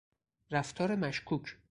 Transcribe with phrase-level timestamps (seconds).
[0.51, 1.57] رفتار مشکوک